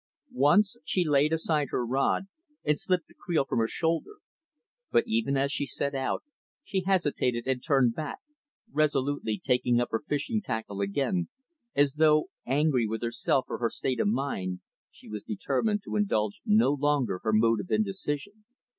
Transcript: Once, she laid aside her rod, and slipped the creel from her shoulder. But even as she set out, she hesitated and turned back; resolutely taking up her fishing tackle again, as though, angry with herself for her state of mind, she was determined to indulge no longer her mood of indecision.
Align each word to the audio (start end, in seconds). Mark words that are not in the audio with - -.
Once, 0.33 0.77
she 0.83 1.05
laid 1.05 1.31
aside 1.31 1.67
her 1.69 1.85
rod, 1.85 2.23
and 2.63 2.79
slipped 2.79 3.07
the 3.07 3.13
creel 3.13 3.45
from 3.45 3.59
her 3.59 3.67
shoulder. 3.67 4.15
But 4.91 5.03
even 5.05 5.37
as 5.37 5.51
she 5.51 5.67
set 5.67 5.93
out, 5.93 6.23
she 6.63 6.81
hesitated 6.81 7.45
and 7.45 7.61
turned 7.61 7.93
back; 7.93 8.17
resolutely 8.71 9.37
taking 9.37 9.79
up 9.79 9.89
her 9.91 10.01
fishing 10.07 10.41
tackle 10.41 10.81
again, 10.81 11.29
as 11.75 11.93
though, 11.99 12.29
angry 12.47 12.87
with 12.87 13.03
herself 13.03 13.45
for 13.45 13.59
her 13.59 13.69
state 13.69 13.99
of 13.99 14.07
mind, 14.07 14.61
she 14.89 15.07
was 15.07 15.21
determined 15.21 15.83
to 15.83 15.95
indulge 15.95 16.41
no 16.47 16.71
longer 16.71 17.19
her 17.21 17.31
mood 17.31 17.59
of 17.61 17.69
indecision. 17.69 18.45